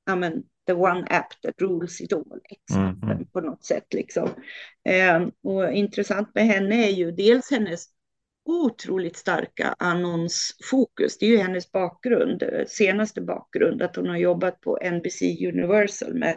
ja 0.08 0.16
men, 0.16 0.42
the 0.66 0.74
one 0.74 1.06
app 1.10 1.40
that 1.42 1.54
rules 1.60 2.00
it 2.00 2.12
all, 2.12 2.40
mm, 2.74 3.00
mm. 3.02 3.26
på 3.26 3.40
något 3.40 3.64
sätt 3.64 3.94
liksom. 3.94 4.28
Eh, 4.84 5.26
och 5.42 5.72
intressant 5.72 6.34
med 6.34 6.46
henne 6.46 6.86
är 6.86 6.90
ju 6.90 7.10
dels 7.10 7.50
hennes 7.50 7.84
otroligt 8.44 9.16
starka 9.16 9.74
annonsfokus. 9.78 11.18
Det 11.18 11.26
är 11.26 11.30
ju 11.30 11.36
hennes 11.36 11.72
bakgrund, 11.72 12.42
senaste 12.68 13.20
bakgrund, 13.20 13.82
att 13.82 13.96
hon 13.96 14.08
har 14.08 14.16
jobbat 14.16 14.60
på 14.60 14.78
NBC 14.82 15.22
Universal 15.22 16.14
med 16.14 16.36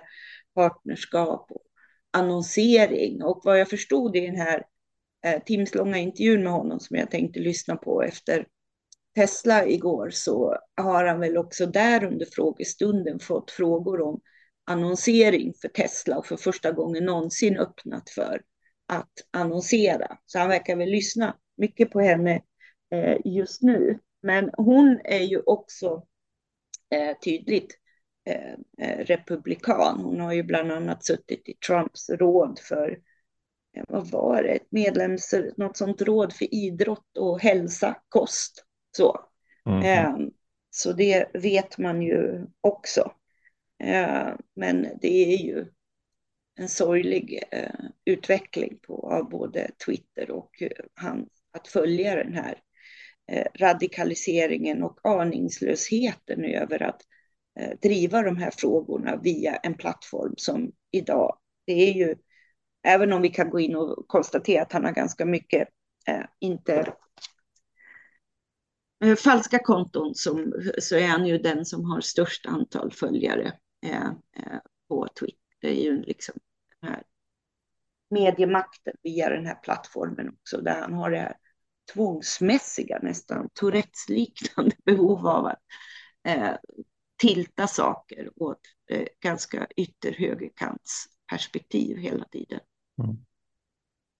partnerskap 0.55 1.51
och 1.51 1.63
annonsering. 2.11 3.23
Och 3.23 3.41
vad 3.43 3.59
jag 3.59 3.69
förstod 3.69 4.15
i 4.15 4.19
den 4.19 4.35
här 4.35 4.63
eh, 5.25 5.43
timslånga 5.43 5.97
intervjun 5.97 6.43
med 6.43 6.53
honom 6.53 6.79
som 6.79 6.97
jag 6.97 7.11
tänkte 7.11 7.39
lyssna 7.39 7.75
på 7.75 8.03
efter 8.03 8.45
Tesla 9.15 9.67
igår 9.67 10.09
så 10.09 10.57
har 10.77 11.05
han 11.05 11.19
väl 11.19 11.37
också 11.37 11.65
där 11.65 12.03
under 12.03 12.25
frågestunden 12.25 13.19
fått 13.19 13.51
frågor 13.51 14.01
om 14.01 14.21
annonsering 14.65 15.53
för 15.61 15.67
Tesla 15.67 16.17
och 16.17 16.25
för 16.25 16.37
första 16.37 16.71
gången 16.71 17.05
någonsin 17.05 17.57
öppnat 17.57 18.09
för 18.09 18.41
att 18.87 19.11
annonsera. 19.31 20.17
Så 20.25 20.39
han 20.39 20.49
verkar 20.49 20.75
väl 20.75 20.89
lyssna 20.89 21.37
mycket 21.57 21.91
på 21.91 21.99
henne 21.99 22.41
eh, 22.91 23.17
just 23.25 23.61
nu. 23.61 23.99
Men 24.21 24.49
hon 24.57 24.99
är 25.03 25.23
ju 25.23 25.41
också 25.45 26.05
eh, 26.89 27.17
tydligt 27.17 27.77
eh, 28.25 28.53
eh 28.87 29.05
republikan. 29.05 30.01
Hon 30.01 30.19
har 30.19 30.33
ju 30.33 30.43
bland 30.43 30.71
annat 30.71 31.05
suttit 31.05 31.49
i 31.49 31.53
Trumps 31.67 32.09
råd 32.09 32.59
för 32.59 32.99
eh, 33.77 33.83
vad 33.87 34.11
var 34.11 34.43
det, 34.43 34.49
ett 34.49 34.71
medlems, 34.71 35.33
något 35.57 35.77
sånt 35.77 36.01
råd 36.01 36.33
för 36.33 36.53
idrott 36.53 37.17
och 37.17 37.41
hälsa, 37.41 37.95
kost. 38.09 38.65
Så. 38.91 39.19
Mm. 39.65 40.31
Så 40.69 40.93
det 40.93 41.29
vet 41.33 41.77
man 41.77 42.01
ju 42.01 42.45
också. 42.61 43.11
Eh, 43.83 44.29
men 44.55 44.87
det 45.01 45.33
är 45.33 45.37
ju 45.37 45.65
en 46.59 46.69
sorglig 46.69 47.43
eh, 47.51 47.85
utveckling 48.05 48.79
på, 48.87 49.11
av 49.11 49.29
både 49.29 49.71
Twitter 49.85 50.31
och 50.31 50.61
eh, 50.61 50.85
han, 50.93 51.27
att 51.51 51.67
följa 51.67 52.15
den 52.15 52.33
här 52.33 52.59
eh, 53.31 53.47
radikaliseringen 53.59 54.83
och 54.83 54.99
aningslösheten 55.03 56.45
över 56.45 56.83
att 56.83 57.01
driva 57.81 58.21
de 58.21 58.37
här 58.37 58.51
frågorna 58.51 59.19
via 59.23 59.55
en 59.55 59.73
plattform 59.73 60.33
som 60.37 60.71
idag, 60.91 61.37
det 61.65 61.73
är 61.73 61.93
ju, 61.93 62.15
även 62.83 63.13
om 63.13 63.21
vi 63.21 63.29
kan 63.29 63.49
gå 63.49 63.59
in 63.59 63.75
och 63.75 64.07
konstatera 64.07 64.61
att 64.61 64.71
han 64.71 64.85
har 64.85 64.91
ganska 64.91 65.25
mycket, 65.25 65.67
inte 66.39 66.93
falska 69.23 69.59
konton, 69.59 70.15
som, 70.15 70.53
så 70.79 70.95
är 70.95 71.07
han 71.07 71.25
ju 71.25 71.37
den 71.37 71.65
som 71.65 71.85
har 71.85 72.01
störst 72.01 72.45
antal 72.45 72.91
följare 72.91 73.53
eh, 73.85 74.07
eh, 74.37 74.59
på 74.89 75.07
Twitter. 75.19 75.41
Det 75.61 75.67
är 75.67 75.83
ju 75.83 76.01
liksom 76.01 76.35
den 76.81 76.89
här 76.91 77.03
mediemakten 78.09 78.93
via 79.03 79.29
den 79.29 79.45
här 79.45 79.55
plattformen 79.55 80.29
också, 80.29 80.61
där 80.61 80.81
han 80.81 80.93
har 80.93 81.11
det 81.11 81.17
här 81.17 81.35
tvångsmässiga, 81.93 82.99
nästan 83.01 83.49
Tourettes-liknande 83.53 84.75
behov 84.85 85.27
av 85.27 85.45
att 85.45 85.61
eh, 86.27 86.55
tilta 87.17 87.67
saker 87.67 88.29
åt 88.35 88.59
eh, 88.89 89.05
ganska 89.19 89.67
ytterhögerkants 89.75 91.05
perspektiv 91.29 91.97
hela 91.97 92.25
tiden. 92.25 92.59
Mm. 93.03 93.17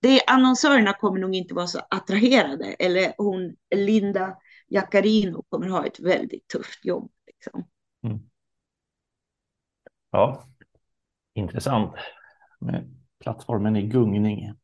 Det, 0.00 0.20
annonsörerna 0.26 0.92
kommer 0.92 1.20
nog 1.20 1.34
inte 1.34 1.54
vara 1.54 1.66
så 1.66 1.80
attraherade, 1.90 2.66
eller 2.66 3.14
hon, 3.18 3.56
Linda 3.74 4.36
Jaccarino 4.72 5.42
kommer 5.48 5.68
ha 5.68 5.86
ett 5.86 6.00
väldigt 6.00 6.48
tufft 6.48 6.84
jobb. 6.84 7.10
Liksom. 7.26 7.64
Mm. 8.04 8.18
Ja, 10.10 10.48
intressant 11.34 11.94
med 12.60 12.96
plattformen 13.20 13.76
i 13.76 13.82
gungning. 13.82 14.54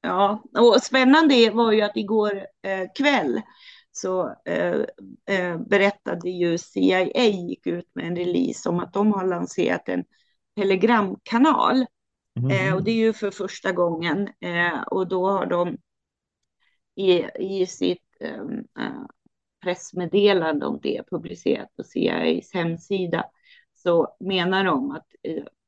Ja, 0.00 0.42
och 0.58 0.82
spännande 0.82 1.50
var 1.50 1.72
ju 1.72 1.80
att 1.80 1.96
igår 1.96 2.46
eh, 2.62 2.88
kväll 2.94 3.42
så 3.92 4.34
eh, 4.44 4.80
eh, 5.26 5.58
berättade 5.58 6.30
ju 6.30 6.58
CIA 6.58 7.24
gick 7.24 7.66
ut 7.66 7.90
med 7.94 8.06
en 8.06 8.16
release 8.16 8.68
om 8.68 8.80
att 8.80 8.92
de 8.92 9.12
har 9.12 9.26
lanserat 9.26 9.88
en 9.88 10.04
telegramkanal. 10.56 11.86
Mm. 12.36 12.74
och 12.74 12.84
det 12.84 12.90
är 12.90 12.96
ju 12.96 13.12
för 13.12 13.30
första 13.30 13.72
gången 13.72 14.28
eh, 14.40 14.82
och 14.82 15.08
då 15.08 15.30
har 15.30 15.46
de 15.46 15.76
i, 16.94 17.24
i 17.38 17.66
sitt 17.66 18.02
eh, 18.20 18.44
pressmeddelande 19.64 20.66
om 20.66 20.80
det 20.82 21.02
publicerat 21.10 21.76
på 21.76 21.82
CIAs 21.82 22.54
hemsida 22.54 23.24
så 23.74 24.16
menar 24.20 24.64
de 24.64 24.90
att 24.90 25.06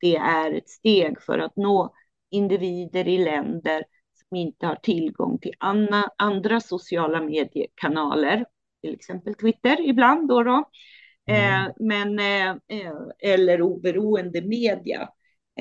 det 0.01 0.17
är 0.17 0.53
ett 0.53 0.69
steg 0.69 1.23
för 1.23 1.39
att 1.39 1.57
nå 1.57 1.95
individer 2.31 3.09
i 3.09 3.19
länder 3.19 3.85
som 4.29 4.37
inte 4.37 4.67
har 4.67 4.77
tillgång 4.77 5.39
till 5.39 5.55
anna, 5.59 6.11
andra 6.19 6.61
sociala 6.61 7.23
mediekanaler, 7.23 8.45
till 8.83 8.95
exempel 8.95 9.35
Twitter 9.35 9.89
ibland 9.89 10.29
då. 10.29 10.43
då. 10.43 10.65
Mm. 11.27 11.67
Eh, 11.67 11.73
men, 11.79 12.19
eh, 12.19 12.93
eller 13.19 13.63
oberoende 13.63 14.43
media. 14.43 15.09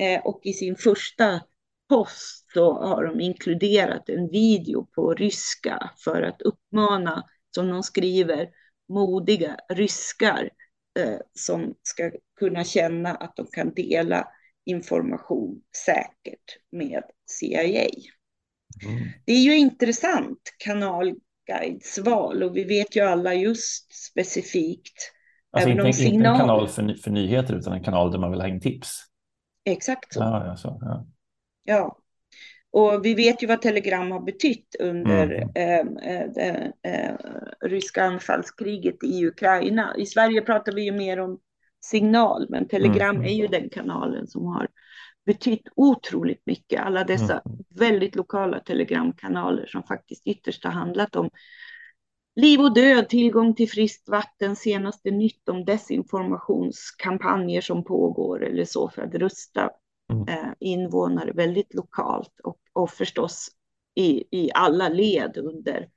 Eh, 0.00 0.20
och 0.24 0.40
i 0.42 0.52
sin 0.52 0.76
första 0.76 1.40
post 1.88 2.52
så 2.54 2.72
har 2.72 3.04
de 3.04 3.20
inkluderat 3.20 4.08
en 4.08 4.28
video 4.28 4.86
på 4.94 5.14
ryska 5.14 5.90
för 6.04 6.22
att 6.22 6.42
uppmana, 6.42 7.24
som 7.56 7.68
de 7.68 7.82
skriver, 7.82 8.48
modiga 8.88 9.56
ryskar 9.68 10.50
eh, 10.98 11.18
som 11.32 11.74
ska 11.82 12.10
kunna 12.38 12.64
känna 12.64 13.14
att 13.14 13.36
de 13.36 13.46
kan 13.46 13.74
dela 13.74 14.28
information 14.64 15.60
säkert 15.84 16.58
med 16.72 17.02
CIA. 17.26 17.60
Mm. 17.60 19.08
Det 19.24 19.32
är 19.32 19.40
ju 19.40 19.56
intressant 19.56 20.38
kanalguidesval 20.58 22.42
och 22.42 22.56
vi 22.56 22.64
vet 22.64 22.96
ju 22.96 23.00
alla 23.00 23.34
just 23.34 23.94
specifikt. 23.94 25.12
Alltså 25.50 25.70
inte, 25.70 25.88
inte 25.88 26.04
en 26.04 26.38
kanal 26.38 26.68
för, 26.68 27.02
för 27.02 27.10
nyheter 27.10 27.54
utan 27.54 27.72
en 27.72 27.84
kanal 27.84 28.12
där 28.12 28.18
man 28.18 28.30
vill 28.30 28.40
ha 28.40 28.48
in 28.48 28.60
tips. 28.60 29.00
Exakt 29.64 30.12
så. 30.12 30.20
Ja, 30.20 30.46
ja, 30.46 30.56
så, 30.56 30.78
ja. 30.80 31.06
ja. 31.64 31.98
Och 32.76 33.04
vi 33.04 33.14
vet 33.14 33.42
ju 33.42 33.46
vad 33.46 33.62
Telegram 33.62 34.10
har 34.10 34.20
betytt 34.20 34.76
under 34.78 35.30
mm. 35.32 35.48
eh, 35.54 35.78
eh, 36.12 36.28
det 36.34 36.72
eh, 36.82 37.14
ryska 37.68 38.04
anfallskriget 38.04 39.04
i 39.04 39.26
Ukraina. 39.26 39.96
I 39.96 40.06
Sverige 40.06 40.40
pratar 40.40 40.72
vi 40.72 40.84
ju 40.84 40.92
mer 40.92 41.20
om 41.20 41.38
signal, 41.84 42.46
men 42.48 42.68
Telegram 42.68 43.16
mm. 43.16 43.26
är 43.26 43.34
ju 43.34 43.46
den 43.46 43.68
kanalen 43.68 44.26
som 44.26 44.46
har 44.46 44.68
betytt 45.26 45.68
otroligt 45.76 46.42
mycket. 46.46 46.80
Alla 46.80 47.04
dessa 47.04 47.32
mm. 47.32 47.58
väldigt 47.74 48.14
lokala 48.14 48.60
telegramkanaler 48.60 49.66
som 49.66 49.82
faktiskt 49.82 50.26
ytterst 50.26 50.64
har 50.64 50.72
handlat 50.72 51.16
om 51.16 51.30
liv 52.40 52.60
och 52.60 52.74
död, 52.74 53.08
tillgång 53.08 53.54
till 53.54 53.70
friskt 53.70 54.08
vatten, 54.08 54.56
senaste 54.56 55.10
nytt 55.10 55.48
om 55.48 55.64
desinformationskampanjer 55.64 57.60
som 57.60 57.84
pågår 57.84 58.44
eller 58.44 58.64
så 58.64 58.88
för 58.88 59.02
att 59.02 59.14
rusta. 59.14 59.70
Mm. 60.12 60.28
eh, 60.28 60.52
invånare 60.60 61.32
väldigt 61.32 61.74
lokalt 61.74 62.40
och, 62.40 62.58
och 62.72 62.90
förstås 62.90 63.48
i, 63.94 64.24
i 64.30 64.50
alla 64.54 64.88
led 64.88 65.36
under 65.36 65.88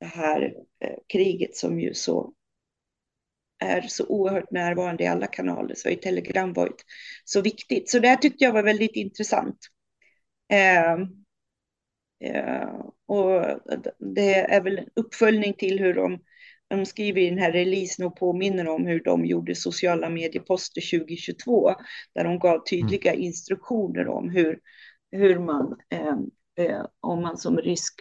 det 0.00 0.06
här 0.06 0.54
eh, 0.80 0.96
kriget 1.08 1.56
som 1.56 1.80
ju 1.80 1.94
så 1.94 2.32
är 3.58 3.80
så 3.80 4.06
oerhört 4.06 4.50
närvarande 4.50 5.04
i 5.04 5.06
alla 5.06 5.26
kanaler 5.26 5.74
så 5.74 5.88
har 5.88 5.90
ju 5.90 5.96
Telegram 6.00 6.52
varit 6.52 6.84
så 7.24 7.40
viktigt. 7.40 7.90
Så 7.90 7.98
det 7.98 8.08
här 8.08 8.16
tyckte 8.16 8.44
jag 8.44 8.52
var 8.52 8.62
väldigt 8.62 8.96
intressant. 8.96 9.58
Eh, 10.52 10.92
eh, 12.30 12.80
och 13.06 13.60
det 13.98 14.34
är 14.34 14.62
väl 14.62 14.78
en 14.78 14.88
uppföljning 14.96 15.54
till 15.54 15.78
hur 15.78 15.94
de, 15.94 16.18
de 16.68 16.86
skriver 16.86 17.20
i 17.20 17.30
den 17.30 17.38
här 17.38 17.52
releasen 17.52 18.06
och 18.06 18.16
påminner 18.16 18.68
om 18.68 18.86
hur 18.86 19.04
de 19.04 19.26
gjorde 19.26 19.54
sociala 19.54 20.08
medieposter 20.08 20.98
2022, 20.98 21.74
där 22.14 22.24
de 22.24 22.38
gav 22.38 22.64
tydliga 22.64 23.12
mm. 23.12 23.22
instruktioner 23.22 24.08
om 24.08 24.30
hur, 24.30 24.60
hur 25.10 25.38
man, 25.38 25.76
eh, 25.88 26.16
eh 26.56 26.86
om 27.00 27.22
man 27.22 27.36
som 27.36 27.56
rysk 27.56 27.94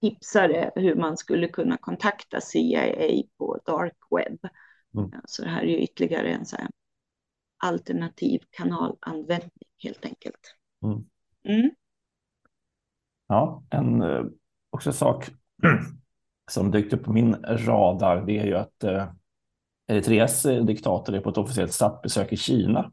tipsare, 0.00 0.70
hur 0.74 0.94
man 0.94 1.16
skulle 1.16 1.48
kunna 1.48 1.76
kontakta 1.76 2.40
CIA 2.40 3.22
på 3.38 3.58
dark 3.66 3.96
web. 4.10 4.38
Mm. 4.96 5.10
Så 5.24 5.42
det 5.42 5.48
här 5.48 5.62
är 5.62 5.66
ju 5.66 5.78
ytterligare 5.78 6.28
en 6.28 6.46
så 6.46 6.56
alternativ 7.64 8.40
kanalanvändning 8.50 9.68
helt 9.82 10.04
enkelt. 10.04 10.56
Mm. 10.84 11.04
Mm. 11.48 11.70
Ja, 13.26 13.64
en 13.70 14.02
eh, 14.02 14.24
också 14.70 14.92
sak 14.92 15.30
som 16.52 16.70
dykt 16.70 16.92
upp 16.92 17.04
på 17.04 17.12
min 17.12 17.34
radar, 17.44 18.26
det 18.26 18.38
är 18.38 18.46
ju 18.46 18.56
att 18.56 18.84
eh, 18.84 19.08
Eritreas 19.86 20.42
diktator 20.42 21.14
är 21.14 21.20
på 21.20 21.30
ett 21.30 21.38
officiellt 21.38 21.72
statsbesök 21.72 22.32
i 22.32 22.36
Kina. 22.36 22.92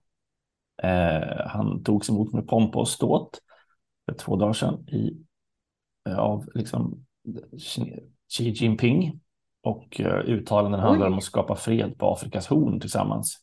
han 1.46 1.84
togs 1.84 2.10
emot 2.10 2.34
med 2.34 2.48
pompa 2.48 2.80
och 2.80 2.88
ståt 2.88 3.40
för 4.06 4.16
två 4.16 4.36
dagar 4.36 4.54
sedan 4.54 4.90
i, 4.90 5.18
av 6.18 6.50
liksom 6.56 7.06
Xi 8.30 8.50
Jinping 8.50 9.20
och 9.64 10.02
uttalanden 10.26 10.82
handlar 10.82 11.08
om 11.08 11.18
att 11.18 11.24
skapa 11.24 11.56
fred 11.56 11.98
på 11.98 12.14
Afrikas 12.14 12.48
horn 12.48 12.80
tillsammans. 12.80 13.38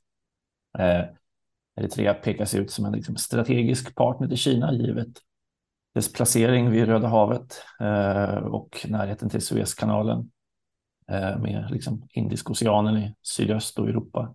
Eritrea 1.76 2.14
pekas 2.14 2.54
ut 2.54 2.70
som 2.70 2.84
en 2.84 2.92
liksom 2.92 3.16
strategisk 3.16 3.94
partner 3.94 4.28
till 4.28 4.38
Kina 4.38 4.72
givet 4.72 5.18
dess 5.96 6.12
placering 6.12 6.70
vid 6.70 6.86
Röda 6.86 7.08
havet 7.08 7.62
eh, 7.80 8.36
och 8.36 8.86
närheten 8.88 9.28
till 9.28 9.40
Suezkanalen 9.40 10.30
eh, 11.10 11.38
med 11.38 11.66
liksom 11.70 12.08
Indiska 12.12 12.52
oceanen 12.52 12.96
i 12.96 13.14
sydöst 13.22 13.78
och 13.78 13.88
Europa 13.88 14.34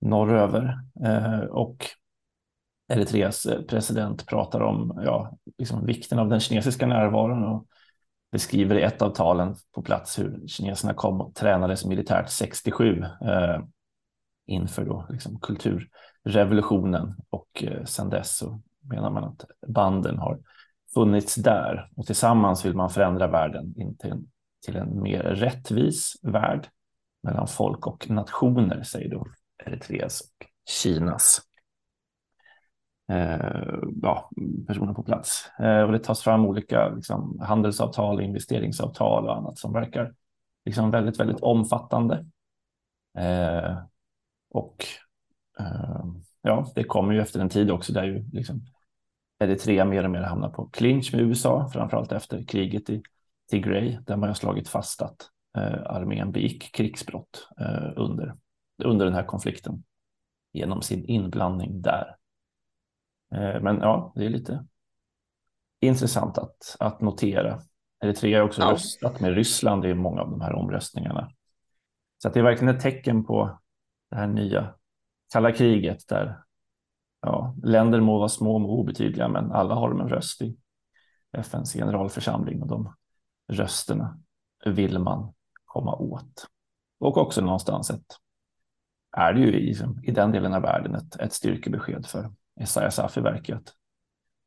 norröver. 0.00 0.78
Eh, 1.04 1.40
och 1.40 1.86
Eritreas 2.88 3.46
eh, 3.46 3.62
president 3.62 4.26
pratar 4.26 4.60
om 4.60 5.02
ja, 5.04 5.36
liksom 5.58 5.86
vikten 5.86 6.18
av 6.18 6.28
den 6.28 6.40
kinesiska 6.40 6.86
närvaron 6.86 7.44
och 7.44 7.66
beskriver 8.32 8.78
i 8.78 8.82
ett 8.82 9.02
av 9.02 9.10
talen 9.10 9.54
på 9.74 9.82
plats 9.82 10.18
hur 10.18 10.46
kineserna 10.46 10.94
kom 10.94 11.20
och 11.20 11.34
tränades 11.34 11.84
militärt 11.84 12.28
67 12.28 13.02
eh, 13.02 13.62
inför 14.46 14.84
då 14.84 15.06
liksom 15.10 15.40
kulturrevolutionen 15.40 17.14
och 17.30 17.64
eh, 17.64 17.84
sedan 17.84 18.10
dess 18.10 18.36
så 18.36 18.60
menar 18.80 19.10
man 19.10 19.24
att 19.24 19.44
banden 19.66 20.18
har 20.18 20.38
funnits 20.94 21.34
där 21.34 21.90
och 21.96 22.06
tillsammans 22.06 22.64
vill 22.64 22.74
man 22.74 22.90
förändra 22.90 23.26
världen 23.26 23.74
in 23.76 23.96
till 23.96 24.10
en, 24.10 24.30
till 24.64 24.76
en 24.76 25.02
mer 25.02 25.22
rättvis 25.22 26.14
värld 26.22 26.68
mellan 27.22 27.46
folk 27.48 27.86
och 27.86 28.10
nationer, 28.10 28.82
säger 28.82 29.10
då 29.10 29.26
Eritreas 29.66 30.20
och 30.20 30.46
Kinas 30.68 31.40
eh, 33.10 33.74
ja, 34.02 34.30
personer 34.66 34.94
på 34.94 35.02
plats. 35.02 35.50
Eh, 35.58 35.82
och 35.82 35.92
det 35.92 35.98
tas 35.98 36.22
fram 36.22 36.46
olika 36.46 36.88
liksom, 36.88 37.40
handelsavtal, 37.40 38.20
investeringsavtal 38.20 39.28
och 39.28 39.36
annat 39.36 39.58
som 39.58 39.72
verkar 39.72 40.14
liksom, 40.64 40.90
väldigt, 40.90 41.20
väldigt 41.20 41.40
omfattande. 41.40 42.26
Eh, 43.18 43.78
och 44.50 44.84
eh, 45.58 46.04
ja, 46.42 46.72
det 46.74 46.84
kommer 46.84 47.12
ju 47.12 47.20
efter 47.20 47.40
en 47.40 47.48
tid 47.48 47.70
också 47.70 47.92
där 47.92 48.04
ju 48.04 48.30
liksom 48.32 48.62
Eritrea 49.40 49.84
mer 49.84 50.04
och 50.04 50.10
mer 50.10 50.22
hamnar 50.22 50.50
på 50.50 50.66
clinch 50.66 51.14
med 51.14 51.22
USA, 51.22 51.70
framförallt 51.72 52.12
efter 52.12 52.44
kriget 52.44 52.90
i 52.90 53.02
Tigray, 53.50 53.98
där 54.06 54.16
man 54.16 54.28
har 54.28 54.34
slagit 54.34 54.68
fast 54.68 55.02
att 55.02 55.30
eh, 55.56 55.82
armén 55.86 56.32
begick 56.32 56.74
krigsbrott 56.74 57.48
eh, 57.60 57.92
under, 57.96 58.34
under 58.84 59.04
den 59.04 59.14
här 59.14 59.24
konflikten 59.24 59.84
genom 60.52 60.82
sin 60.82 61.04
inblandning 61.04 61.82
där. 61.82 62.16
Eh, 63.34 63.62
men 63.62 63.78
ja, 63.80 64.12
det 64.14 64.24
är 64.24 64.30
lite 64.30 64.66
intressant 65.80 66.38
att, 66.38 66.76
att 66.80 67.00
notera. 67.00 67.60
Eritrea 68.04 68.38
har 68.38 68.46
också 68.46 68.62
ja. 68.62 68.72
röstat 68.72 69.20
med 69.20 69.34
Ryssland 69.34 69.84
i 69.84 69.94
många 69.94 70.20
av 70.20 70.30
de 70.30 70.40
här 70.40 70.54
omröstningarna. 70.54 71.30
Så 72.22 72.28
det 72.28 72.38
är 72.38 72.44
verkligen 72.44 72.74
ett 72.74 72.82
tecken 72.82 73.24
på 73.24 73.58
det 74.10 74.16
här 74.16 74.26
nya 74.26 74.74
kalla 75.32 75.52
kriget 75.52 76.08
där 76.08 76.42
ja, 77.22 77.54
länder 77.62 78.00
må 78.00 78.18
vara 78.18 78.28
små 78.28 78.56
och 78.56 78.78
obetydliga, 78.78 79.28
men 79.28 79.52
alla 79.52 79.74
har 79.74 79.90
de 79.90 80.00
en 80.00 80.08
röst 80.08 80.42
i 80.42 80.56
FNs 81.32 81.72
generalförsamling 81.72 82.62
och 82.62 82.68
de 82.68 82.94
rösterna 83.52 84.20
vill 84.64 84.98
man 84.98 85.34
komma 85.64 85.94
åt. 85.96 86.46
Och 87.00 87.16
också 87.16 87.40
någonstans 87.40 87.90
ett, 87.90 88.16
är 89.16 89.32
det 89.32 89.40
ju 89.40 89.58
i, 89.58 89.76
i 90.02 90.10
den 90.10 90.32
delen 90.32 90.54
av 90.54 90.62
världen 90.62 90.94
ett, 90.94 91.16
ett 91.16 91.32
styrkebesked 91.32 92.06
för 92.06 92.32
Isaiah 92.60 92.90
Safi-verket 92.90 93.56
att 93.56 93.74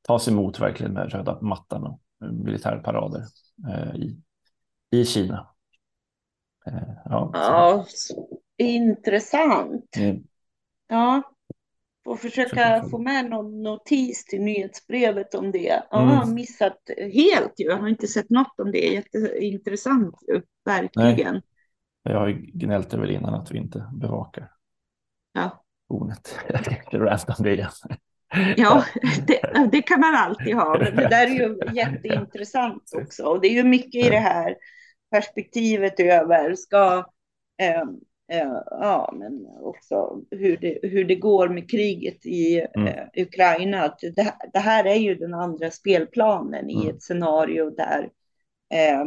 tas 0.02 0.28
emot 0.28 0.60
verkligen 0.60 0.94
med 0.94 1.12
röda 1.12 1.42
mattan 1.42 1.84
och 1.84 2.00
militärparader 2.20 3.26
eh, 3.70 3.96
i, 3.96 4.22
i 4.92 5.06
Kina. 5.06 5.48
Eh, 6.66 6.94
ja, 7.06 7.32
ja 7.34 7.86
intressant. 8.58 9.98
Mm. 9.98 10.24
Ja, 10.88 11.33
Får 12.06 12.16
försöka 12.16 12.84
få 12.92 12.98
med 12.98 13.30
någon 13.30 13.64
notis 13.64 14.26
till 14.26 14.42
nyhetsbrevet 14.42 15.36
om 15.36 15.52
det. 15.52 15.84
Ja, 15.92 16.02
mm. 16.02 16.16
har 16.16 16.26
missat 16.26 16.78
helt 17.14 17.54
ju. 17.60 17.66
Jag 17.66 17.78
har 17.78 17.88
inte 17.88 18.08
sett 18.08 18.30
något 18.30 18.60
om 18.60 18.72
det. 18.72 18.80
Jätteintressant 18.80 20.16
verkligen. 20.66 21.34
Nej. 21.34 21.44
Jag 22.04 22.20
har 22.20 22.30
gnällt 22.30 22.94
över 22.94 23.12
innan 23.12 23.34
att 23.34 23.52
vi 23.52 23.58
inte 23.58 23.90
bevakar. 23.94 24.52
Ja. 25.34 25.64
Hornet. 25.90 26.40
Jag 26.92 27.00
om 27.02 27.44
det 27.44 27.54
igen. 27.54 27.72
Ja, 28.58 28.84
det, 29.28 29.70
det, 29.72 29.82
kan 29.82 30.00
man 30.00 30.16
alltid 30.16 30.56
ha. 30.56 30.78
Men 30.80 30.96
det 30.96 31.08
där 31.08 31.28
är 31.28 31.32
ju 31.32 31.60
jätteintressant 31.74 32.92
också. 32.96 33.24
Och 33.24 33.42
det 33.42 33.48
är 33.48 33.54
ju 33.54 33.64
mycket 33.64 34.06
i 34.06 34.10
det 34.10 34.20
här 34.20 34.56
perspektivet 35.12 36.00
över. 36.00 36.56
Ska, 36.56 37.06
Eh, 37.62 37.84
ja, 38.66 39.14
men 39.14 39.48
också 39.62 40.22
hur 40.32 40.58
det, 40.58 40.80
hur 40.84 41.06
det 41.06 41.16
går 41.16 41.50
med 41.50 41.72
kriget 41.72 42.26
i 42.26 42.68
mm. 42.76 42.88
eh, 42.88 43.24
Ukraina. 43.24 43.84
Att 43.84 44.00
det, 44.00 44.34
det, 44.54 44.60
här 44.60 44.86
är 44.86 44.96
ju 44.96 45.16
den 45.16 45.34
andra 45.34 45.72
spelplanen 45.72 46.70
i 46.70 46.84
mm. 46.84 46.96
ett 46.96 47.04
scenario 47.04 47.70
där 47.70 48.10
eh, 48.74 49.06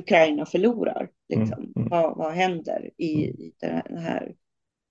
Ukraina 0.00 0.46
förlorar. 0.46 1.08
Liksom. 1.28 1.58
Mm. 1.58 1.72
mm. 1.76 1.88
Vad, 1.88 2.16
vad 2.16 2.32
händer 2.32 2.90
i, 2.96 3.24
mm. 3.24 3.36
i 3.40 3.52
den 3.60 3.98
här 3.98 4.34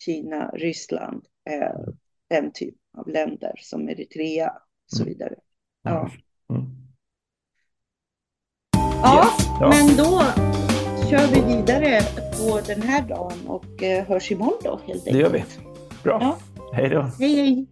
Kina, 0.06 0.50
Ryssland, 0.54 1.26
eh, 1.50 1.94
den 2.30 2.52
typ 2.54 2.76
av 2.98 3.08
länder 3.08 3.54
som 3.58 3.89
Eritrea 3.89 4.48
och 4.50 4.98
så 4.98 5.04
mm. 5.04 5.13
vidare. 5.13 5.36
Ja. 5.84 6.12
Ja, 9.04 9.24
yes. 9.24 9.48
ja, 9.60 9.70
men 9.70 9.98
då 9.98 10.22
kör 11.10 11.28
vi 11.28 11.56
vidare 11.56 12.02
på 12.38 12.60
den 12.68 12.82
här 12.82 13.02
dagen 13.02 13.48
och 13.48 13.84
eh, 13.84 14.06
hörs 14.06 14.32
imorgon 14.32 14.58
då 14.63 14.70
helt 14.70 14.88
enkelt. 14.88 15.06
Det 15.06 15.18
gör 15.18 15.30
vi. 15.30 15.44
Bra. 16.04 16.18
Ja. 16.22 16.38
Hej 16.74 16.89
då. 16.89 17.02
Hej, 17.20 17.36
hej. 17.36 17.65